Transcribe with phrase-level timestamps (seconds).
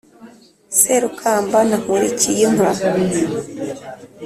[0.77, 2.69] Serukamba na Nkurikiyinka.